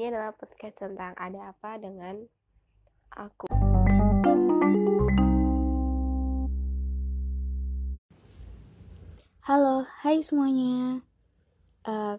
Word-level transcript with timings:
Ini 0.00 0.16
adalah 0.16 0.32
podcast 0.32 0.80
tentang 0.80 1.12
ada 1.12 1.52
apa 1.52 1.76
dengan 1.76 2.24
aku. 3.12 3.52
Halo, 9.44 9.84
hai 10.00 10.24
semuanya. 10.24 11.04
Uh, 11.84 12.16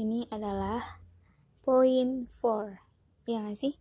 ini 0.00 0.24
adalah 0.32 1.04
poin 1.60 2.32
4. 2.32 2.80
Ya 3.28 3.44
gak 3.44 3.60
sih? 3.60 3.76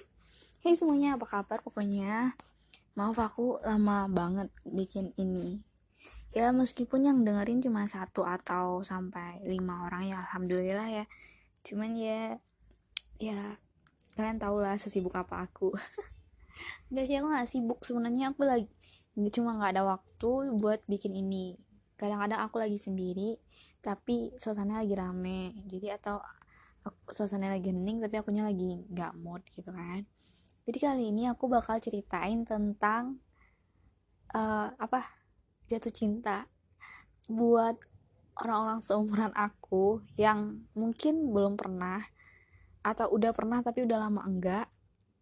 hai 0.64 0.72
semuanya, 0.72 1.20
apa 1.20 1.28
kabar? 1.28 1.60
Pokoknya, 1.60 2.32
maaf 2.96 3.20
aku 3.20 3.60
lama 3.60 4.08
banget 4.08 4.48
bikin 4.64 5.12
ini. 5.20 5.60
Ya 6.32 6.48
meskipun 6.48 7.04
yang 7.04 7.28
dengerin 7.28 7.60
cuma 7.60 7.84
satu 7.84 8.24
atau 8.24 8.80
sampai 8.80 9.44
lima 9.44 9.84
orang 9.84 10.08
ya 10.08 10.24
alhamdulillah 10.24 10.88
ya. 10.88 11.04
Cuman 11.60 11.92
ya 11.92 12.40
ya 13.20 13.60
kalian 14.16 14.40
tau 14.40 14.58
lah 14.58 14.74
sesibuk 14.80 15.12
apa 15.14 15.44
aku. 15.46 15.70
Gak 16.92 17.06
sih 17.06 17.16
aku 17.16 17.28
gak 17.30 17.48
sibuk 17.48 17.80
sebenarnya. 17.86 18.34
Aku 18.34 18.42
lagi 18.44 18.66
cuma 19.32 19.56
nggak 19.56 19.76
ada 19.76 19.82
waktu 19.86 20.30
buat 20.58 20.80
bikin 20.88 21.14
ini. 21.16 21.56
Kadang-kadang 21.96 22.40
aku 22.42 22.56
lagi 22.60 22.76
sendiri 22.80 23.36
tapi 23.80 24.34
suasana 24.36 24.82
lagi 24.82 24.92
rame. 24.92 25.56
Jadi 25.68 25.88
atau 25.88 26.20
aku, 26.84 27.14
suasana 27.14 27.52
lagi 27.52 27.72
hening 27.72 28.00
tapi 28.04 28.20
akunya 28.20 28.44
lagi 28.44 28.80
nggak 28.90 29.12
mood 29.20 29.44
gitu 29.52 29.70
kan. 29.72 30.04
Jadi 30.68 30.78
kali 30.80 31.02
ini 31.14 31.28
aku 31.30 31.48
bakal 31.48 31.80
ceritain 31.80 32.44
tentang 32.44 33.20
uh, 34.36 34.68
apa 34.76 35.06
jatuh 35.70 35.94
cinta 35.94 36.44
buat 37.30 37.78
orang-orang 38.40 38.80
seumuran 38.82 39.32
aku 39.36 40.02
yang 40.18 40.64
mungkin 40.74 41.30
belum 41.30 41.54
pernah 41.54 42.02
atau 42.80 43.12
udah 43.12 43.32
pernah 43.36 43.60
tapi 43.60 43.84
udah 43.84 43.98
lama 44.08 44.24
enggak. 44.24 44.66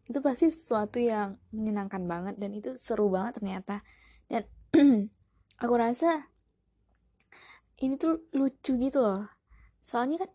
Itu 0.09 0.25
pasti 0.25 0.49
sesuatu 0.49 0.97
yang 0.97 1.37
menyenangkan 1.53 2.09
banget 2.09 2.35
dan 2.41 2.51
itu 2.57 2.75
seru 2.81 3.13
banget 3.13 3.43
ternyata. 3.43 3.85
Dan 4.31 4.45
aku 5.63 5.75
rasa 5.75 6.31
ini 7.79 7.95
tuh 7.95 8.27
lucu 8.35 8.75
gitu 8.79 8.99
loh. 8.99 9.29
Soalnya 9.85 10.27
kan 10.27 10.31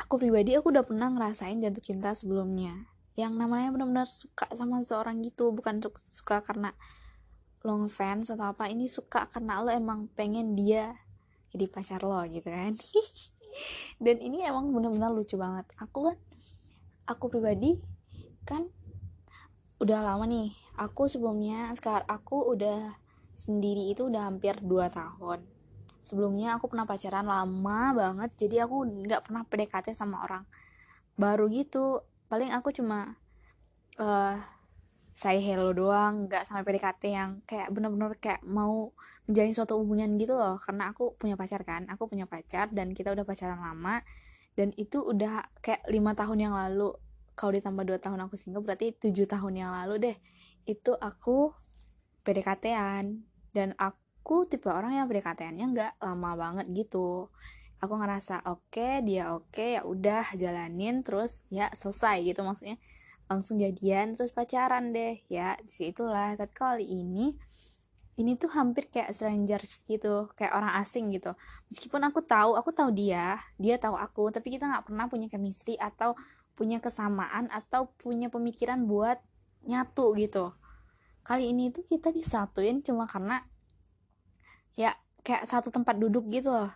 aku 0.00 0.16
pribadi 0.16 0.56
aku 0.56 0.72
udah 0.72 0.82
pernah 0.82 1.12
ngerasain 1.12 1.60
jatuh 1.60 1.84
cinta 1.84 2.16
sebelumnya. 2.16 2.90
Yang 3.14 3.32
namanya 3.36 3.68
benar-benar 3.74 4.08
suka 4.08 4.48
sama 4.56 4.80
seseorang 4.80 5.20
gitu 5.20 5.52
bukan 5.52 5.84
suka 6.10 6.40
karena 6.40 6.72
lo 7.60 7.76
ngefans 7.84 8.32
atau 8.32 8.56
apa 8.56 8.72
ini 8.72 8.88
suka 8.88 9.28
karena 9.28 9.60
lo 9.60 9.68
emang 9.68 10.08
pengen 10.16 10.56
dia 10.56 10.96
jadi 11.52 11.68
pacar 11.68 12.00
lo 12.00 12.24
gitu 12.24 12.48
kan. 12.48 12.72
Dan 14.04 14.16
ini 14.22 14.46
emang 14.46 14.70
benar-benar 14.70 15.10
lucu 15.10 15.34
banget. 15.34 15.66
Aku 15.76 16.10
kan 16.10 16.16
aku 17.10 17.26
pribadi 17.26 17.82
kan 18.46 18.70
udah 19.82 19.98
lama 20.06 20.24
nih. 20.30 20.54
Aku 20.78 21.10
sebelumnya 21.10 21.74
sekarang 21.74 22.06
aku 22.06 22.54
udah 22.54 22.94
sendiri 23.34 23.90
itu 23.90 24.06
udah 24.06 24.30
hampir 24.30 24.54
2 24.62 24.86
tahun. 24.88 25.42
Sebelumnya 26.00 26.56
aku 26.56 26.72
pernah 26.72 26.86
pacaran 26.88 27.26
lama 27.26 27.92
banget 27.92 28.30
jadi 28.38 28.64
aku 28.64 28.86
nggak 29.04 29.26
pernah 29.26 29.42
PDKT 29.44 29.92
sama 29.92 30.22
orang 30.22 30.46
baru 31.18 31.50
gitu. 31.50 32.06
Paling 32.30 32.54
aku 32.54 32.70
cuma 32.70 33.18
uh, 33.98 34.38
say 35.12 35.42
hello 35.42 35.74
doang 35.74 36.30
nggak 36.30 36.46
sampai 36.46 36.64
PDKT 36.64 37.02
yang 37.12 37.30
kayak 37.44 37.68
bener-bener 37.74 38.16
kayak 38.16 38.40
mau 38.46 38.94
menjalin 39.28 39.52
suatu 39.52 39.76
hubungan 39.76 40.16
gitu 40.16 40.38
loh. 40.38 40.56
Karena 40.56 40.94
aku 40.94 41.18
punya 41.18 41.34
pacar 41.36 41.66
kan 41.66 41.84
aku 41.90 42.08
punya 42.08 42.24
pacar 42.24 42.72
dan 42.72 42.96
kita 42.96 43.12
udah 43.12 43.26
pacaran 43.26 43.60
lama 43.60 44.00
dan 44.60 44.76
itu 44.76 45.00
udah 45.00 45.48
kayak 45.64 45.88
lima 45.88 46.12
tahun 46.12 46.44
yang 46.44 46.52
lalu. 46.52 46.92
Kalau 47.32 47.56
ditambah 47.56 47.80
dua 47.88 47.96
tahun 47.96 48.28
aku 48.28 48.36
single 48.36 48.60
berarti 48.60 48.92
tujuh 48.92 49.24
tahun 49.24 49.56
yang 49.56 49.72
lalu 49.72 49.96
deh. 49.96 50.16
Itu 50.68 50.92
aku 51.00 51.48
PDKT-an 52.20 53.24
dan 53.56 53.72
aku 53.80 54.44
tipe 54.44 54.68
orang 54.68 55.00
yang 55.00 55.08
pendekatannya 55.08 55.64
nggak 55.64 55.92
lama 56.04 56.30
banget 56.36 56.68
gitu. 56.76 57.32
Aku 57.80 57.96
ngerasa 57.96 58.44
oke 58.44 58.68
okay, 58.68 59.00
dia 59.00 59.32
oke 59.32 59.48
okay, 59.56 59.80
ya 59.80 59.88
udah 59.88 60.36
jalanin 60.36 61.00
terus 61.00 61.48
ya 61.48 61.72
selesai 61.72 62.20
gitu 62.20 62.44
maksudnya. 62.44 62.76
Langsung 63.32 63.56
jadian 63.56 64.12
terus 64.20 64.36
pacaran 64.36 64.92
deh. 64.92 65.24
Ya 65.32 65.56
di 65.64 65.72
situlah 65.72 66.36
tapi 66.36 66.52
kali 66.52 66.84
ini 66.84 67.32
ini 68.20 68.36
tuh 68.36 68.52
hampir 68.52 68.92
kayak 68.92 69.16
strangers 69.16 69.88
gitu 69.88 70.28
kayak 70.36 70.52
orang 70.52 70.76
asing 70.84 71.08
gitu. 71.08 71.32
Meskipun 71.72 72.04
aku 72.04 72.20
tahu 72.20 72.54
aku 72.60 72.70
tahu 72.76 72.92
dia 72.92 73.40
dia 73.56 73.80
tahu 73.80 73.96
aku 73.96 74.28
tapi 74.28 74.52
kita 74.52 74.68
nggak 74.68 74.84
pernah 74.92 75.08
punya 75.08 75.26
chemistry 75.32 75.80
atau 75.80 76.12
punya 76.52 76.76
kesamaan 76.76 77.48
atau 77.48 77.88
punya 77.96 78.28
pemikiran 78.28 78.84
buat 78.84 79.16
nyatu 79.64 80.12
gitu. 80.20 80.52
Kali 81.24 81.56
ini 81.56 81.72
tuh 81.72 81.88
kita 81.88 82.12
disatuin 82.12 82.84
cuma 82.84 83.08
karena 83.08 83.40
ya 84.76 84.92
kayak 85.24 85.48
satu 85.48 85.72
tempat 85.72 85.96
duduk 85.96 86.28
gitu 86.28 86.52
loh. 86.52 86.72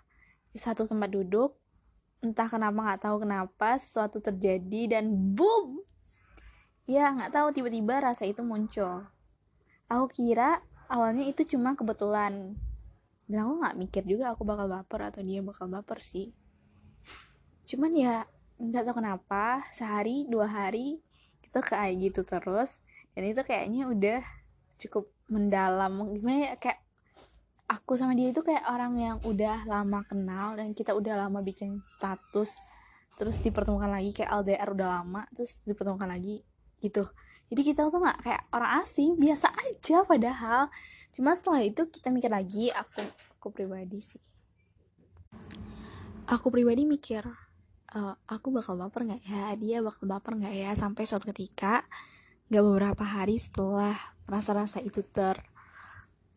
Satu 0.56 0.88
tempat 0.88 1.12
duduk 1.12 1.60
entah 2.24 2.48
kenapa 2.48 2.80
nggak 2.80 3.02
tahu 3.04 3.16
kenapa 3.28 3.76
sesuatu 3.76 4.24
terjadi 4.24 4.96
dan 4.96 5.12
boom! 5.36 5.84
Ya 6.88 7.12
nggak 7.12 7.36
tahu 7.36 7.52
tiba-tiba 7.52 8.00
rasa 8.00 8.24
itu 8.24 8.40
muncul. 8.40 9.04
Aku 9.92 10.08
kira 10.08 10.64
awalnya 10.88 11.24
itu 11.24 11.56
cuma 11.56 11.76
kebetulan. 11.78 12.56
Dan 13.24 13.38
aku 13.40 13.52
nggak 13.64 13.76
mikir 13.80 14.02
juga 14.04 14.36
aku 14.36 14.44
bakal 14.44 14.68
baper 14.68 15.08
atau 15.08 15.20
dia 15.24 15.40
bakal 15.40 15.68
baper 15.72 15.98
sih. 16.00 16.32
Cuman 17.64 17.92
ya 17.96 18.28
nggak 18.60 18.82
tahu 18.86 19.00
kenapa 19.00 19.64
sehari 19.72 20.28
dua 20.28 20.46
hari 20.46 21.00
kita 21.40 21.64
kayak 21.64 22.12
gitu 22.12 22.20
terus. 22.28 22.84
Dan 23.16 23.32
itu 23.32 23.40
kayaknya 23.40 23.88
udah 23.88 24.20
cukup 24.76 25.08
mendalam. 25.32 26.14
Gimana 26.20 26.52
ya 26.52 26.54
kayak 26.60 26.80
aku 27.64 27.96
sama 27.96 28.12
dia 28.12 28.28
itu 28.28 28.44
kayak 28.44 28.68
orang 28.68 28.92
yang 29.00 29.16
udah 29.24 29.64
lama 29.64 30.04
kenal 30.04 30.54
dan 30.60 30.76
kita 30.76 30.92
udah 30.92 31.26
lama 31.26 31.40
bikin 31.40 31.80
status. 31.88 32.60
Terus 33.16 33.40
dipertemukan 33.40 33.88
lagi 33.88 34.12
kayak 34.12 34.44
LDR 34.44 34.68
udah 34.74 34.88
lama 35.00 35.22
terus 35.32 35.64
dipertemukan 35.64 36.10
lagi 36.10 36.44
gitu 36.82 37.08
jadi 37.52 37.60
kita 37.60 37.92
tuh 37.92 38.00
nggak 38.00 38.18
kayak 38.24 38.42
orang 38.56 38.80
asing 38.80 39.20
biasa 39.20 39.52
aja 39.52 40.02
padahal. 40.08 40.62
Cuma 41.12 41.36
setelah 41.36 41.60
itu 41.60 41.84
kita 41.92 42.08
mikir 42.08 42.32
lagi 42.32 42.72
aku 42.72 43.04
aku 43.36 43.48
pribadi 43.52 44.00
sih. 44.00 44.22
Aku 46.24 46.48
pribadi 46.48 46.88
mikir 46.88 47.28
uh, 47.92 48.16
aku 48.24 48.48
bakal 48.48 48.80
baper 48.80 49.04
nggak 49.04 49.22
ya? 49.28 49.44
Dia 49.60 49.78
bakal 49.84 50.08
baper 50.08 50.40
nggak 50.40 50.54
ya? 50.56 50.70
Sampai 50.72 51.04
suatu 51.04 51.28
ketika 51.28 51.84
nggak 52.48 52.64
beberapa 52.64 53.04
hari 53.04 53.36
setelah 53.36 53.92
rasa-rasa 54.24 54.80
itu 54.80 55.04
ter 55.04 55.36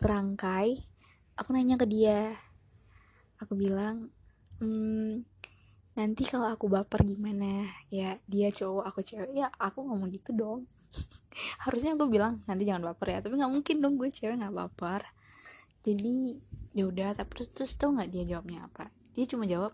terangkai 0.03 0.83
aku 1.39 1.55
nanya 1.55 1.79
ke 1.79 1.87
dia. 1.87 2.35
Aku 3.39 3.55
bilang 3.55 4.11
hmm, 4.59 5.23
nanti 5.97 6.29
kalau 6.29 6.45
aku 6.45 6.69
baper 6.69 7.01
gimana? 7.01 7.65
Ya 7.89 8.21
dia 8.29 8.53
cowok 8.53 8.85
aku 8.85 9.01
cewek. 9.01 9.33
Ya 9.33 9.49
aku 9.57 9.81
ngomong 9.81 10.13
gitu 10.13 10.29
dong. 10.37 10.69
Harusnya 11.65 11.97
aku 11.97 12.05
bilang 12.05 12.45
nanti 12.45 12.69
jangan 12.69 12.93
baper 12.93 13.17
ya. 13.17 13.19
Tapi 13.25 13.33
nggak 13.41 13.51
mungkin 13.51 13.75
dong 13.81 13.97
gue 13.97 14.13
cewek 14.13 14.37
nggak 14.37 14.53
baper. 14.53 15.09
Jadi 15.81 16.37
ya 16.77 16.85
udah 16.85 17.17
tapi 17.17 17.41
terus 17.41 17.49
terus 17.49 17.73
tau 17.73 17.89
nggak 17.89 18.13
dia 18.13 18.23
jawabnya 18.29 18.69
apa? 18.69 18.93
Dia 19.17 19.25
cuma 19.25 19.49
jawab 19.49 19.73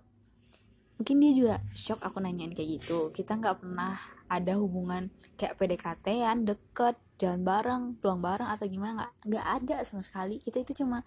mungkin 0.96 1.20
dia 1.20 1.32
juga 1.36 1.56
shock 1.76 2.00
aku 2.00 2.24
nanyain 2.24 2.56
kayak 2.56 2.80
gitu. 2.80 3.12
Kita 3.12 3.36
nggak 3.36 3.60
pernah 3.60 4.00
ada 4.32 4.56
hubungan 4.56 5.12
kayak 5.36 5.60
PDKT 5.60 6.08
yang 6.24 6.48
deket 6.48 6.96
jalan 7.20 7.44
bareng 7.44 7.84
pulang 8.00 8.24
bareng 8.24 8.48
atau 8.48 8.66
gimana 8.72 8.96
nggak 8.96 9.12
nggak 9.28 9.46
ada 9.60 9.76
sama 9.84 10.00
sekali. 10.00 10.40
Kita 10.40 10.64
itu 10.64 10.88
cuma 10.88 11.04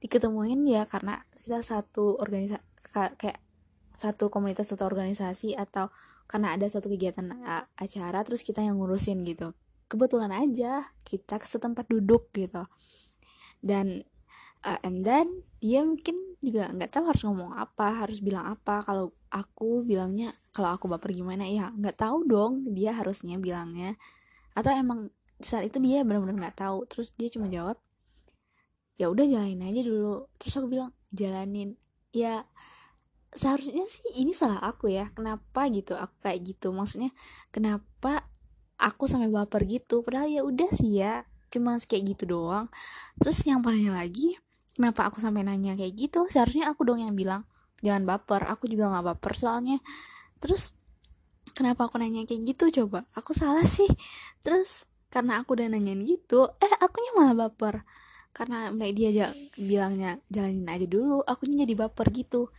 diketemuin 0.00 0.64
ya 0.64 0.88
karena 0.88 1.20
kita 1.44 1.60
satu 1.60 2.16
organisasi 2.16 2.64
kayak 3.20 3.45
satu 3.96 4.28
komunitas 4.28 4.68
atau 4.76 4.84
organisasi 4.84 5.56
atau 5.56 5.88
karena 6.28 6.52
ada 6.52 6.68
suatu 6.68 6.92
kegiatan 6.92 7.32
acara 7.78 8.20
terus 8.26 8.44
kita 8.44 8.60
yang 8.60 8.76
ngurusin 8.76 9.22
gitu. 9.24 9.56
Kebetulan 9.86 10.34
aja 10.34 10.90
kita 11.06 11.38
ke 11.40 11.46
setempat 11.46 11.88
duduk 11.88 12.28
gitu. 12.34 12.66
Dan 13.62 14.04
uh, 14.66 14.78
and 14.82 15.06
then 15.06 15.46
dia 15.62 15.86
mungkin 15.86 16.36
juga 16.42 16.68
nggak 16.70 16.92
tahu 16.92 17.04
harus 17.08 17.22
ngomong 17.24 17.54
apa 17.54 18.04
harus 18.04 18.18
bilang 18.18 18.52
apa. 18.52 18.82
Kalau 18.82 19.14
aku 19.30 19.86
bilangnya 19.86 20.34
kalau 20.50 20.74
aku 20.74 20.90
baper 20.90 21.14
gimana 21.14 21.46
ya 21.46 21.70
nggak 21.70 21.96
tahu 21.96 22.26
dong. 22.26 22.66
Dia 22.74 22.92
harusnya 22.92 23.38
bilangnya. 23.38 23.94
Atau 24.58 24.74
emang 24.74 25.14
saat 25.38 25.70
itu 25.70 25.78
dia 25.78 26.02
benar-benar 26.02 26.50
nggak 26.50 26.58
tahu. 26.58 26.84
Terus 26.90 27.14
dia 27.14 27.30
cuma 27.30 27.46
jawab 27.46 27.78
ya 28.98 29.06
udah 29.06 29.24
jalanin 29.24 29.62
aja 29.62 29.80
dulu. 29.86 30.26
Terus 30.42 30.54
aku 30.58 30.66
bilang 30.74 30.90
jalanin. 31.14 31.78
Ya 32.10 32.42
seharusnya 33.36 33.84
sih 33.86 34.24
ini 34.24 34.32
salah 34.32 34.58
aku 34.64 34.88
ya. 34.90 35.12
Kenapa 35.12 35.68
gitu 35.68 35.94
aku 35.94 36.16
kayak 36.24 36.40
gitu? 36.42 36.72
Maksudnya 36.72 37.12
kenapa 37.52 38.26
aku 38.80 39.06
sampai 39.06 39.28
baper 39.28 39.68
gitu? 39.68 40.00
Padahal 40.00 40.28
ya 40.32 40.42
udah 40.42 40.70
sih 40.72 41.04
ya 41.04 41.28
cuma 41.52 41.78
kayak 41.78 42.16
gitu 42.16 42.24
doang. 42.36 42.66
Terus 43.20 43.44
yang 43.44 43.60
parahnya 43.60 43.94
lagi 43.94 44.34
kenapa 44.74 45.08
aku 45.08 45.20
sampai 45.20 45.44
nanya 45.44 45.76
kayak 45.76 45.94
gitu? 45.94 46.26
Seharusnya 46.26 46.72
aku 46.72 46.88
dong 46.88 47.00
yang 47.00 47.12
bilang 47.12 47.44
jangan 47.84 48.08
baper 48.08 48.48
aku 48.48 48.66
juga 48.66 48.88
nggak 48.90 49.16
baper 49.16 49.32
soalnya. 49.36 49.78
Terus 50.40 50.72
kenapa 51.52 51.88
aku 51.88 52.00
nanya 52.00 52.24
kayak 52.24 52.56
gitu 52.56 52.84
coba? 52.84 53.04
Aku 53.14 53.36
salah 53.36 53.64
sih. 53.64 53.88
Terus 54.40 54.88
karena 55.12 55.40
aku 55.40 55.56
udah 55.56 55.70
nanyain 55.70 56.02
gitu 56.04 56.50
eh 56.60 56.72
akunya 56.80 57.12
malah 57.16 57.48
baper. 57.48 57.84
Karena 58.36 58.68
mbak 58.68 58.92
dia 58.92 59.08
aja 59.12 59.26
bilangnya 59.56 60.20
jalanin 60.28 60.68
aja 60.68 60.84
dulu 60.84 61.24
akunya 61.24 61.64
jadi 61.64 61.88
baper 61.88 62.12
gitu 62.12 62.52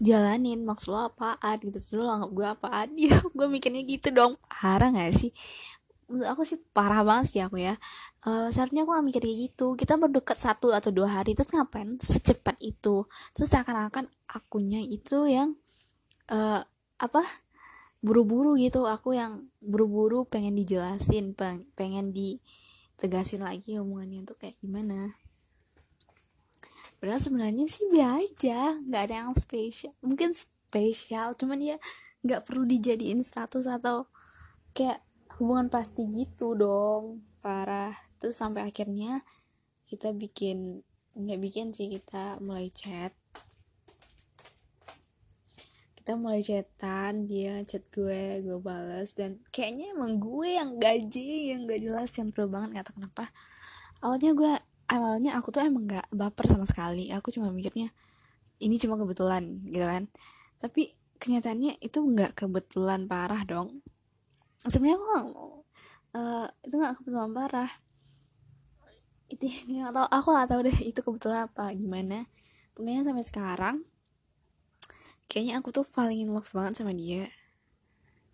jalanin 0.00 0.64
maksud 0.64 0.96
lo 0.96 1.12
apaan 1.12 1.60
gitu 1.60 1.76
terus 1.76 1.92
lo 1.92 2.08
anggap 2.08 2.30
gue 2.32 2.46
apaan? 2.48 2.88
Ya 3.00 3.20
gue 3.20 3.46
mikirnya 3.46 3.84
gitu 3.84 4.08
dong. 4.10 4.34
Parah 4.48 4.88
gak 4.90 5.12
sih? 5.12 5.30
Menurut 6.10 6.26
aku 6.26 6.42
sih 6.42 6.58
parah 6.74 7.04
banget 7.04 7.36
sih 7.36 7.40
aku 7.44 7.60
ya. 7.60 7.76
Uh, 8.24 8.48
seharusnya 8.50 8.82
aku 8.88 8.96
gak 8.96 9.06
mikir 9.06 9.22
kayak 9.22 9.38
gitu. 9.52 9.66
Kita 9.76 10.00
berdekat 10.00 10.40
satu 10.40 10.72
atau 10.72 10.90
dua 10.90 11.20
hari 11.20 11.36
terus 11.36 11.52
ngapain 11.52 12.00
secepat 12.00 12.56
itu? 12.64 13.04
Terus 13.36 13.48
seakan-akan 13.52 14.08
akunya 14.26 14.80
itu 14.80 15.28
yang 15.28 15.54
uh, 16.32 16.64
apa? 16.98 17.22
Buru-buru 18.00 18.56
gitu. 18.56 18.88
Aku 18.88 19.12
yang 19.12 19.46
buru-buru 19.60 20.24
pengen 20.24 20.56
dijelasin 20.56 21.36
peng 21.36 21.68
pengen 21.76 22.16
ditegasin 22.16 23.44
lagi 23.44 23.76
omongannya 23.76 24.24
tuh 24.24 24.40
kayak 24.40 24.56
gimana 24.64 25.12
padahal 27.00 27.18
sebenarnya 27.18 27.64
sih 27.64 27.88
biasa 27.88 28.20
aja 28.20 28.60
nggak 28.76 29.02
ada 29.08 29.14
yang 29.24 29.32
spesial. 29.32 29.96
Mungkin 30.04 30.36
spesial 30.36 31.32
cuman 31.34 31.58
ya 31.58 31.76
nggak 32.20 32.44
perlu 32.44 32.68
dijadiin 32.68 33.24
status 33.24 33.64
atau 33.64 34.04
kayak 34.76 35.00
hubungan 35.40 35.72
pasti 35.72 36.04
gitu 36.12 36.52
dong. 36.52 37.24
Parah. 37.40 37.96
Terus 38.20 38.36
sampai 38.36 38.68
akhirnya 38.68 39.24
kita 39.88 40.12
bikin 40.12 40.84
nggak 41.16 41.40
bikin 41.40 41.72
sih 41.72 41.88
kita 41.88 42.36
mulai 42.44 42.68
chat. 42.68 43.16
Kita 45.96 46.20
mulai 46.20 46.44
chatan 46.44 47.24
dia 47.24 47.64
chat 47.64 47.88
gue 47.88 48.44
gue 48.44 48.58
balas 48.60 49.16
dan 49.16 49.40
kayaknya 49.48 49.96
emang 49.96 50.20
gue 50.20 50.48
yang 50.60 50.76
gaji 50.76 51.54
yang 51.56 51.64
gak 51.68 51.80
jelas 51.80 52.08
centil 52.12 52.48
banget 52.48 52.76
nggak 52.76 52.86
tahu 52.92 52.96
kenapa. 53.00 53.24
Awalnya 54.00 54.32
gue 54.36 54.52
awalnya 54.90 55.38
aku 55.38 55.54
tuh 55.54 55.62
emang 55.62 55.86
gak 55.86 56.06
baper 56.10 56.50
sama 56.50 56.66
sekali. 56.66 57.14
Aku 57.14 57.30
cuma 57.30 57.54
mikirnya 57.54 57.94
ini 58.60 58.76
cuma 58.76 58.98
kebetulan 58.98 59.62
gitu 59.70 59.86
kan. 59.86 60.10
Tapi 60.58 60.92
kenyataannya 61.16 61.78
itu 61.80 61.98
nggak 62.00 62.34
kebetulan 62.36 63.06
parah 63.06 63.46
dong. 63.46 63.80
Sebenarnya 64.66 64.96
aku 64.98 65.06
gak, 65.06 65.26
uh, 66.18 66.46
itu 66.66 66.74
nggak 66.74 66.94
kebetulan 67.00 67.30
parah. 67.32 67.70
Itu 69.30 69.46
nggak 69.70 69.94
tahu 69.94 70.06
aku 70.10 70.28
nggak 70.34 70.48
tahu 70.50 70.60
deh 70.66 70.78
itu 70.84 71.00
kebetulan 71.00 71.40
apa 71.46 71.64
gimana. 71.72 72.26
Pokoknya 72.74 73.06
sampai 73.06 73.24
sekarang 73.24 73.76
kayaknya 75.30 75.62
aku 75.62 75.70
tuh 75.70 75.86
falling 75.86 76.26
in 76.26 76.34
love 76.34 76.50
banget 76.50 76.82
sama 76.82 76.92
dia. 76.92 77.30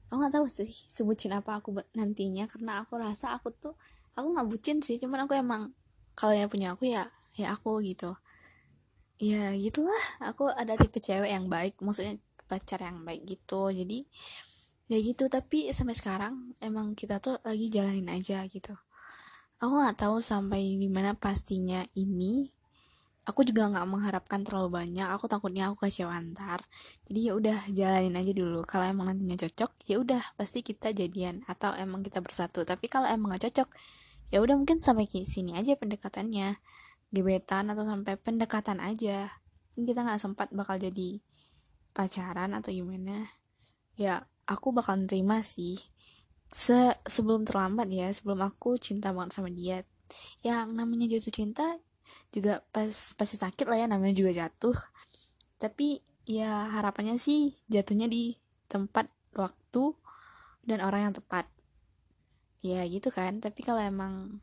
Aku 0.09 0.23
nggak 0.23 0.35
tahu 0.41 0.47
sih 0.49 0.71
sebutin 0.89 1.37
apa 1.37 1.61
aku 1.61 1.77
nantinya. 1.93 2.49
Karena 2.49 2.83
aku 2.83 2.97
rasa 2.99 3.37
aku 3.37 3.53
tuh 3.53 3.75
aku 4.17 4.27
nggak 4.33 4.49
bucin 4.49 4.79
sih 4.81 4.97
cuman 4.97 5.29
aku 5.29 5.37
emang 5.37 5.71
kalau 6.17 6.33
yang 6.33 6.49
punya 6.49 6.73
aku 6.73 6.89
ya 6.89 7.13
ya 7.37 7.53
aku 7.53 7.85
gitu. 7.85 8.17
Ya 9.21 9.53
gitulah. 9.53 10.05
Aku 10.25 10.49
ada 10.49 10.75
tipe 10.81 10.97
cewek 10.99 11.29
yang 11.29 11.53
baik 11.53 11.77
maksudnya 11.85 12.17
pacar 12.49 12.81
yang 12.81 13.05
baik 13.05 13.29
gitu. 13.29 13.69
Jadi 13.69 14.09
ya 14.89 14.99
gitu. 14.99 15.29
Tapi 15.29 15.69
sampai 15.77 15.93
sekarang 15.93 16.57
emang 16.59 16.97
kita 16.97 17.21
tuh 17.21 17.37
lagi 17.45 17.69
jalanin 17.69 18.09
aja 18.09 18.41
gitu. 18.49 18.73
Aku 19.61 19.73
nggak 19.77 20.01
tahu 20.01 20.21
sampai 20.25 20.81
di 20.81 20.89
mana 20.89 21.13
pastinya 21.13 21.85
ini. 21.97 22.49
Aku 23.27 23.43
juga 23.43 23.67
nggak 23.67 23.89
mengharapkan 23.91 24.41
terlalu 24.47 24.71
banyak. 24.73 25.09
Aku 25.13 25.27
takutnya 25.29 25.69
aku 25.69 25.89
kecewa 25.89 26.17
ntar. 26.33 26.65
Jadi 27.09 27.21
ya 27.29 27.33
udah 27.37 27.59
jalanin 27.73 28.17
aja 28.17 28.33
dulu. 28.33 28.65
Kalau 28.65 28.89
emang 28.89 29.13
nantinya 29.13 29.37
cocok 29.45 29.85
ya 29.85 29.97
udah. 30.01 30.23
Pasti 30.39 30.65
kita 30.65 30.95
jadian 30.97 31.45
atau 31.45 31.75
emang 31.77 32.01
kita 32.07 32.23
bersatu. 32.25 32.63
Tapi 32.63 32.87
kalau 32.87 33.11
emang 33.11 33.35
gak 33.35 33.51
cocok 33.51 33.69
ya 34.31 34.43
udah 34.43 34.59
mungkin 34.59 34.83
sampai 34.83 35.07
ke 35.07 35.23
sini 35.23 35.55
aja 35.55 35.79
pendekatannya. 35.79 36.59
Gebetan 37.15 37.71
atau 37.71 37.87
sampai 37.87 38.19
pendekatan 38.19 38.83
aja. 38.83 39.31
Kita 39.73 40.01
nggak 40.03 40.21
sempat 40.21 40.51
bakal 40.51 40.77
jadi 40.83 41.23
pacaran 41.95 42.53
atau 42.53 42.75
gimana. 42.75 43.31
Ya 43.97 44.27
aku 44.45 44.75
bakal 44.75 45.07
terima 45.09 45.41
sih. 45.41 45.79
Se 46.51 46.95
sebelum 47.07 47.47
terlambat 47.47 47.91
ya 47.91 48.11
sebelum 48.13 48.43
aku 48.45 48.77
cinta 48.77 49.15
banget 49.15 49.39
sama 49.39 49.49
dia. 49.49 49.87
Yang 50.43 50.77
namanya 50.77 51.07
jatuh 51.17 51.35
cinta 51.35 51.67
juga 52.31 52.63
pas 52.71 52.93
pasti 53.19 53.37
sakit 53.39 53.67
lah 53.67 53.79
ya 53.81 53.87
namanya 53.89 54.15
juga 54.15 54.47
jatuh. 54.47 54.77
Tapi 55.57 56.03
ya 56.27 56.69
harapannya 56.75 57.17
sih 57.17 57.55
jatuhnya 57.71 58.11
di 58.11 58.35
tempat 58.67 59.07
waktu 59.39 59.95
dan 60.67 60.83
orang 60.83 61.11
yang 61.11 61.15
tepat 61.15 61.47
ya 62.65 62.85
gitu 62.89 63.09
kan. 63.13 63.41
Tapi 63.41 63.61
kalau 63.65 63.81
emang 63.81 64.41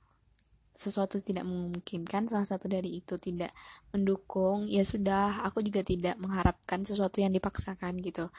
sesuatu 0.74 1.22
tidak 1.22 1.46
memungkinkan 1.46 2.26
salah 2.26 2.50
satu 2.50 2.66
dari 2.66 2.98
itu 2.98 3.14
tidak 3.22 3.54
mendukung 3.94 4.66
ya 4.66 4.82
sudah 4.82 5.46
aku 5.46 5.62
juga 5.62 5.86
tidak 5.86 6.18
mengharapkan 6.18 6.82
sesuatu 6.82 7.22
yang 7.22 7.30
dipaksakan 7.30 8.02
gitu. 8.02 8.34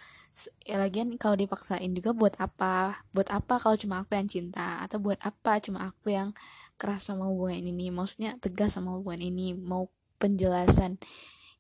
Ya 0.67 0.83
lagian 0.83 1.15
kalau 1.15 1.39
dipaksain 1.39 1.95
juga 1.95 2.11
buat 2.11 2.35
apa? 2.43 3.07
Buat 3.15 3.31
apa 3.31 3.63
kalau 3.63 3.79
cuma 3.79 4.03
aku 4.03 4.19
yang 4.19 4.27
cinta? 4.27 4.83
Atau 4.83 4.99
buat 4.99 5.19
apa 5.23 5.63
cuma 5.63 5.87
aku 5.95 6.11
yang 6.11 6.35
keras 6.75 7.07
sama 7.07 7.31
hubungan 7.31 7.63
ini? 7.63 7.95
Maksudnya 7.95 8.35
tegas 8.43 8.75
sama 8.75 8.99
hubungan 8.99 9.23
ini? 9.23 9.55
Mau 9.55 9.87
penjelasan? 10.19 10.99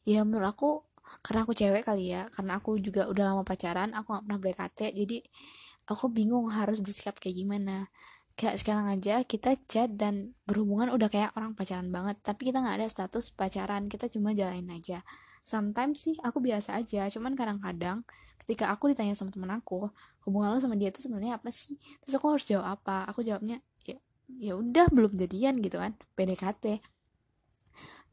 Ya 0.02 0.26
menurut 0.26 0.50
aku 0.50 0.70
karena 1.22 1.46
aku 1.46 1.54
cewek 1.54 1.86
kali 1.86 2.12
ya 2.16 2.26
karena 2.32 2.58
aku 2.58 2.80
juga 2.80 3.06
udah 3.06 3.32
lama 3.32 3.42
pacaran 3.46 3.92
aku 3.92 4.16
gak 4.16 4.24
pernah 4.24 4.40
BKT 4.40 4.80
jadi 4.96 5.18
aku 5.84 6.08
bingung 6.12 6.48
harus 6.52 6.80
bersikap 6.80 7.16
kayak 7.20 7.44
gimana. 7.44 7.88
Kayak 8.34 8.58
sekarang 8.58 8.90
aja 8.90 9.22
kita 9.22 9.54
chat 9.70 9.94
dan 9.94 10.34
berhubungan 10.42 10.90
udah 10.90 11.06
kayak 11.06 11.30
orang 11.38 11.54
pacaran 11.54 11.86
banget 11.94 12.18
tapi 12.18 12.50
kita 12.50 12.58
nggak 12.58 12.82
ada 12.82 12.88
status 12.90 13.30
pacaran 13.30 13.86
kita 13.86 14.10
cuma 14.10 14.34
jalanin 14.34 14.74
aja. 14.74 15.06
Sometimes 15.46 16.02
sih 16.02 16.16
aku 16.18 16.42
biasa 16.42 16.74
aja 16.82 17.06
cuman 17.14 17.38
kadang-kadang 17.38 18.02
ketika 18.42 18.74
aku 18.74 18.90
ditanya 18.90 19.14
sama 19.14 19.30
temen 19.30 19.52
aku 19.54 19.88
hubungan 20.26 20.52
lo 20.52 20.58
sama 20.58 20.74
dia 20.74 20.90
tuh 20.90 21.06
sebenarnya 21.06 21.38
apa 21.38 21.48
sih? 21.54 21.78
Terus 22.02 22.18
aku 22.18 22.26
harus 22.34 22.44
jawab 22.48 22.80
apa? 22.80 23.06
Aku 23.12 23.22
jawabnya 23.22 23.62
ya 23.86 23.96
ya 24.40 24.52
udah 24.58 24.90
belum 24.90 25.14
jadian 25.14 25.62
gitu 25.62 25.78
kan. 25.78 25.94
PDKT 26.18 26.82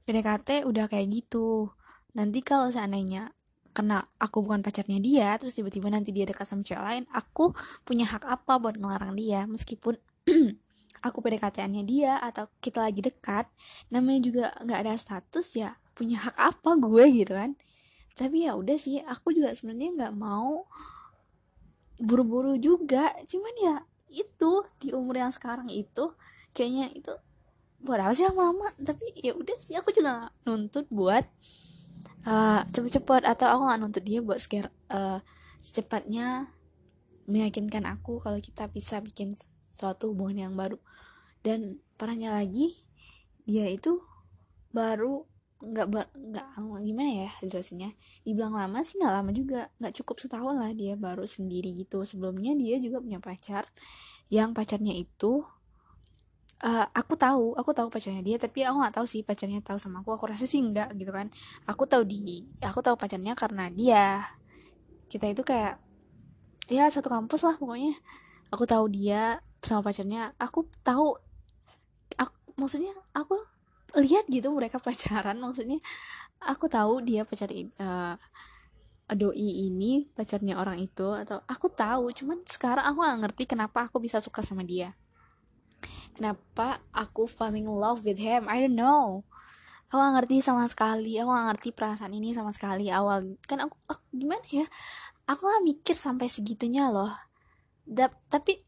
PDKT 0.06 0.70
udah 0.70 0.86
kayak 0.86 1.08
gitu. 1.10 1.74
Nanti 2.14 2.44
kalau 2.44 2.70
seandainya 2.70 3.32
karena 3.72 4.04
aku 4.20 4.44
bukan 4.44 4.60
pacarnya 4.60 5.00
dia 5.00 5.36
terus 5.40 5.56
tiba-tiba 5.56 5.88
nanti 5.88 6.12
dia 6.12 6.28
dekat 6.28 6.44
sama 6.44 6.64
cewek 6.64 6.84
lain 6.84 7.04
aku 7.12 7.56
punya 7.88 8.04
hak 8.08 8.28
apa 8.28 8.60
buat 8.60 8.76
ngelarang 8.76 9.16
dia? 9.16 9.48
Meskipun 9.48 9.96
aku 11.08 11.18
PDKT-annya 11.24 11.84
dia 11.88 12.20
atau 12.20 12.51
kita 12.60 12.84
lagi 12.84 13.01
dekat 13.01 13.48
namanya 13.90 14.20
juga 14.22 14.46
nggak 14.62 14.80
ada 14.86 14.94
status 15.00 15.48
ya 15.56 15.74
punya 15.96 16.20
hak 16.20 16.36
apa 16.36 16.70
gue 16.78 17.04
gitu 17.24 17.34
kan? 17.34 17.56
Tapi 18.16 18.46
ya 18.46 18.60
udah 18.60 18.78
sih 18.78 19.00
aku 19.01 19.32
juga 19.32 19.56
sebenarnya 19.56 19.92
nggak 19.98 20.16
mau 20.20 20.68
buru-buru 22.01 22.60
juga. 22.60 23.16
Cuman 23.25 23.56
ya 23.58 23.75
itu 24.12 24.66
di 24.84 24.92
umur 24.92 25.16
yang 25.22 25.32
sekarang 25.32 25.72
itu 25.72 26.12
kayaknya 26.51 26.92
itu 26.92 27.13
buat 27.82 28.04
apa 28.04 28.13
sih 28.13 28.28
lama-lama? 28.28 28.70
Tapi 28.78 29.16
ya 29.24 29.34
udah 29.34 29.58
sih 29.58 29.80
aku 29.80 29.96
juga 29.96 30.30
nuntut 30.44 30.86
buat 30.92 31.24
uh, 32.25 32.62
cepet-cepet 32.70 33.24
atau 33.25 33.48
aku 33.48 33.62
nggak 33.68 33.80
nuntut 33.82 34.04
dia 34.06 34.20
buat 34.22 34.38
uh, 34.38 35.20
secepatnya 35.62 36.50
meyakinkan 37.30 37.86
aku 37.86 38.20
kalau 38.20 38.42
kita 38.42 38.68
bisa 38.68 39.00
bikin 39.00 39.38
suatu 39.62 40.12
hubungan 40.12 40.50
yang 40.50 40.54
baru. 40.58 40.78
Dan 41.42 41.82
parahnya 41.98 42.38
lagi 42.38 42.78
dia 43.46 43.66
itu 43.70 44.01
baru 44.70 45.25
nggak 45.62 45.88
nggak 46.18 46.48
gimana 46.82 47.10
ya 47.28 47.30
jelasinnya? 47.46 47.94
Dibilang 48.25 48.58
lama 48.58 48.82
sih 48.82 48.98
nggak 48.98 49.13
lama 49.13 49.32
juga 49.34 49.70
nggak 49.78 49.94
cukup 50.01 50.16
setahun 50.22 50.56
lah 50.58 50.72
dia 50.74 50.94
baru 50.98 51.25
sendiri 51.25 51.74
gitu. 51.78 52.01
Sebelumnya 52.06 52.54
dia 52.58 52.78
juga 52.82 53.01
punya 53.01 53.22
pacar 53.22 53.70
yang 54.32 54.54
pacarnya 54.54 54.94
itu 54.96 55.46
uh, 56.62 56.86
aku 56.94 57.18
tahu 57.18 57.58
aku 57.58 57.72
tahu 57.74 57.89
pacarnya 57.89 58.22
dia 58.22 58.38
tapi 58.38 58.62
aku 58.62 58.77
nggak 58.82 58.96
tahu 59.01 59.06
sih 59.10 59.22
pacarnya 59.25 59.60
tahu 59.65 59.77
sama 59.82 60.06
aku. 60.06 60.15
Aku 60.15 60.25
rasa 60.30 60.46
sih 60.46 60.62
enggak 60.62 60.94
gitu 60.96 61.10
kan. 61.12 61.27
Aku 61.65 61.89
tahu 61.89 62.06
di 62.06 62.46
aku 62.62 62.80
tahu 62.86 62.96
pacarnya 62.96 63.34
karena 63.34 63.68
dia. 63.74 64.30
Kita 65.10 65.27
itu 65.27 65.41
kayak 65.44 65.82
ya 66.72 66.88
satu 66.88 67.10
kampus 67.12 67.44
lah 67.44 67.56
pokoknya. 67.58 67.98
Aku 68.53 68.63
tahu 68.70 68.86
dia 68.94 69.41
sama 69.65 69.82
pacarnya. 69.82 70.38
Aku 70.38 70.70
tahu 70.86 71.18
aku, 72.15 72.36
maksudnya 72.56 72.94
aku 73.12 73.41
lihat 73.98 74.30
gitu 74.30 74.53
mereka 74.53 74.77
pacaran. 74.86 75.38
Maksudnya 75.41 75.82
aku 76.41 76.70
tahu 76.70 77.01
dia 77.03 77.25
pacar 77.25 77.50
uh, 77.82 78.15
doi 79.12 79.68
ini 79.68 80.08
pacarnya 80.15 80.56
orang 80.56 80.80
itu 80.80 81.10
atau 81.12 81.41
aku 81.50 81.68
tahu. 81.74 82.13
Cuman 82.15 82.46
sekarang 82.48 82.86
aku 82.86 82.98
gak 83.03 83.20
ngerti 83.27 83.44
kenapa 83.50 83.89
aku 83.89 84.00
bisa 84.00 84.24
suka 84.24 84.39
sama 84.46 84.63
dia 84.63 84.96
kenapa 86.13 86.84
aku 86.91 87.25
falling 87.25 87.65
in 87.65 87.75
love 87.75 88.03
with 88.06 88.20
him? 88.20 88.46
I 88.51 88.63
don't 88.63 88.77
know. 88.77 89.24
Aku 89.91 90.00
gak 90.00 90.24
ngerti 90.24 90.39
sama 90.39 90.63
sekali. 90.72 91.20
Aku 91.20 91.32
gak 91.32 91.48
ngerti 91.51 91.70
perasaan 91.75 92.15
ini 92.15 92.32
sama 92.32 92.56
sekali. 92.56 92.88
Awal 92.88 93.36
kan 93.44 93.63
aku, 93.68 93.75
aku 93.91 94.03
gimana 94.15 94.44
ya? 94.48 94.65
Aku 95.27 95.48
gak 95.48 95.63
mikir 95.68 95.96
sampai 96.00 96.32
segitunya 96.32 96.88
loh. 96.88 97.12
Da- 97.84 98.13
tapi 98.32 98.63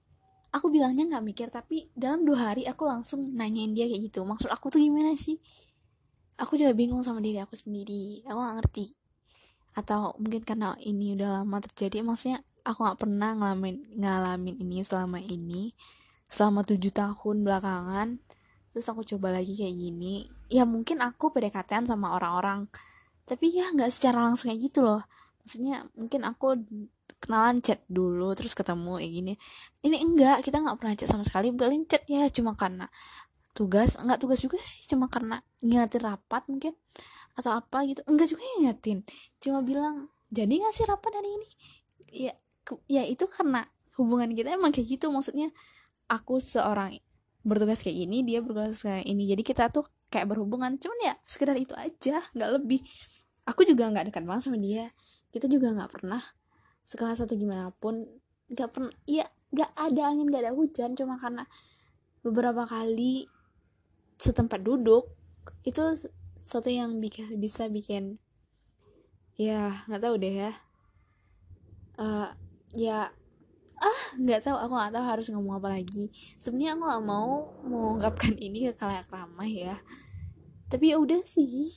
aku 0.54 0.70
bilangnya 0.70 1.10
nggak 1.10 1.26
mikir 1.26 1.48
tapi 1.50 1.90
dalam 1.98 2.22
dua 2.22 2.54
hari 2.54 2.70
aku 2.70 2.86
langsung 2.86 3.34
nanyain 3.34 3.74
dia 3.74 3.90
kayak 3.90 4.14
gitu. 4.14 4.22
Maksud 4.22 4.54
aku 4.54 4.70
tuh 4.70 4.80
gimana 4.80 5.18
sih? 5.18 5.42
Aku 6.38 6.56
juga 6.58 6.78
bingung 6.78 7.02
sama 7.02 7.20
diri 7.20 7.42
aku 7.42 7.58
sendiri. 7.58 8.22
Aku 8.30 8.38
nggak 8.38 8.56
ngerti. 8.62 8.94
Atau 9.74 10.14
mungkin 10.22 10.46
karena 10.46 10.78
ini 10.78 11.18
udah 11.18 11.42
lama 11.42 11.58
terjadi 11.66 12.06
maksudnya 12.06 12.46
aku 12.62 12.86
nggak 12.86 13.00
pernah 13.02 13.34
ngalamin 13.34 13.98
ngalamin 13.98 14.56
ini 14.62 14.86
selama 14.86 15.18
ini 15.18 15.74
selama 16.34 16.66
tujuh 16.66 16.90
tahun 16.90 17.46
belakangan 17.46 18.18
terus 18.74 18.90
aku 18.90 19.06
coba 19.06 19.38
lagi 19.38 19.54
kayak 19.54 19.76
gini 19.78 20.26
ya 20.50 20.66
mungkin 20.66 21.06
aku 21.06 21.30
PDKT 21.30 21.86
sama 21.86 22.18
orang-orang 22.18 22.66
tapi 23.24 23.56
ya 23.56 23.72
nggak 23.72 23.92
secara 23.92 24.28
langsung 24.28 24.52
kayak 24.52 24.62
gitu 24.72 24.84
loh. 24.84 25.02
Maksudnya 25.44 25.88
mungkin 25.96 26.22
aku 26.28 26.60
kenalan 27.24 27.64
chat 27.64 27.84
dulu 27.88 28.36
terus 28.36 28.52
ketemu 28.52 29.00
kayak 29.00 29.14
gini. 29.16 29.34
Ini 29.84 29.98
enggak 30.04 30.44
kita 30.44 30.60
nggak 30.60 30.78
pernah 30.80 30.94
chat 31.00 31.10
sama 31.12 31.24
sekali 31.24 31.52
paling 31.56 31.88
chat 31.88 32.04
ya 32.08 32.28
cuma 32.32 32.56
karena 32.56 32.92
tugas 33.56 33.96
enggak 34.02 34.20
tugas 34.20 34.40
juga 34.44 34.58
sih 34.66 34.84
cuma 34.90 35.08
karena 35.08 35.40
ngingetin 35.64 36.04
rapat 36.04 36.44
mungkin 36.52 36.74
atau 37.40 37.56
apa 37.56 37.88
gitu. 37.88 38.04
Enggak 38.08 38.28
juga 38.36 38.44
ngingetin 38.44 39.08
cuma 39.40 39.64
bilang 39.64 40.12
jadi 40.34 40.52
nggak 40.52 40.74
sih 40.76 40.86
rapat 40.88 41.12
hari 41.16 41.30
ini? 41.32 41.50
Ya 42.12 42.34
ya 42.88 43.04
itu 43.08 43.24
karena 43.28 43.68
hubungan 43.96 44.32
kita 44.36 44.52
emang 44.56 44.76
kayak 44.76 45.00
gitu 45.00 45.08
maksudnya 45.14 45.54
aku 46.14 46.38
seorang 46.38 47.02
bertugas 47.42 47.82
kayak 47.82 48.06
gini 48.06 48.22
dia 48.22 48.40
bertugas 48.46 48.86
kayak 48.86 49.10
ini. 49.10 49.26
Jadi 49.26 49.42
kita 49.42 49.74
tuh 49.74 49.90
kayak 50.14 50.30
berhubungan 50.30 50.78
cuman 50.78 51.00
ya 51.02 51.14
sekedar 51.26 51.58
itu 51.58 51.74
aja 51.74 52.22
nggak 52.38 52.50
lebih. 52.62 52.86
Aku 53.50 53.66
juga 53.66 53.90
nggak 53.90 54.14
dekat 54.14 54.24
banget 54.24 54.44
sama 54.46 54.62
dia. 54.62 54.94
Kita 55.34 55.50
juga 55.50 55.74
nggak 55.74 55.92
pernah 55.92 56.22
sekelas 56.86 57.26
atau 57.26 57.36
gimana 57.36 57.74
pun 57.76 58.06
nggak 58.48 58.70
pernah 58.70 58.94
ya 59.10 59.26
nggak 59.50 59.72
ada 59.74 60.02
angin 60.12 60.28
nggak 60.30 60.44
ada 60.46 60.54
hujan 60.54 61.00
cuma 61.00 61.16
karena 61.16 61.48
beberapa 62.22 62.68
kali 62.68 63.28
setempat 64.20 64.62
duduk 64.62 65.08
itu 65.64 65.80
sesuatu 66.40 66.72
yang 66.72 67.00
bisa 67.40 67.68
bikin 67.72 68.20
ya 69.40 69.84
nggak 69.90 70.02
tahu 70.04 70.16
deh 70.22 70.36
ya. 70.48 70.54
Eh, 71.94 72.30
ya 72.74 73.14
ah 73.84 74.02
nggak 74.16 74.42
tahu. 74.48 74.58
Aku 74.64 74.74
nggak 74.74 74.94
tahu 74.96 75.06
harus 75.06 75.28
ngomong 75.30 75.60
apa 75.60 75.70
lagi. 75.76 76.10
Sebenarnya 76.40 76.80
aku 76.80 76.84
nggak 76.88 77.04
mau 77.04 77.32
mengungkapkan 77.68 78.34
ini 78.40 78.72
ke 78.72 78.74
kalayak 78.80 79.08
ramai 79.12 79.68
ya. 79.68 79.76
Tapi 80.72 80.96
ya 80.96 80.98
udah 80.98 81.22
sih. 81.28 81.70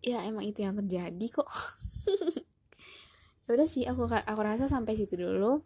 Ya 0.00 0.22
emang 0.24 0.46
itu 0.48 0.64
yang 0.64 0.74
terjadi 0.80 1.26
kok. 1.30 1.48
Ya 3.46 3.54
udah 3.54 3.70
sih 3.70 3.86
aku 3.86 4.10
aku 4.10 4.40
rasa 4.42 4.66
sampai 4.66 4.98
situ 4.98 5.14
dulu 5.14 5.62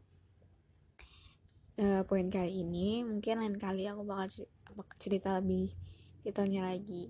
Eh, 1.80 2.04
poin 2.04 2.28
kali 2.28 2.60
ini. 2.60 3.00
Mungkin 3.00 3.40
lain 3.40 3.56
kali 3.56 3.88
aku 3.88 4.04
bakal 4.04 4.28
cer- 4.28 4.52
bakal 4.76 4.96
cerita 5.00 5.40
lebih 5.40 5.72
detailnya 6.20 6.68
lagi. 6.68 7.08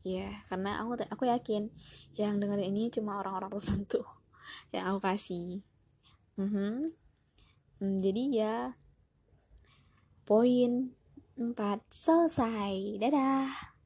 Ya 0.00 0.40
karena 0.48 0.80
aku 0.80 0.96
aku 1.12 1.28
yakin 1.28 1.68
yang 2.16 2.40
dengerin 2.40 2.72
ini 2.72 2.88
cuma 2.88 3.20
orang-orang 3.20 3.52
tertentu 3.60 4.00
yang 4.74 4.88
aku 4.88 5.04
kasih 5.04 5.60
Mhm. 6.38 6.86
Hmm, 7.82 7.96
jadi 7.98 8.22
ya 8.30 8.56
poin 10.22 10.94
4 11.34 11.82
selesai 11.90 12.98
dadah 13.02 13.77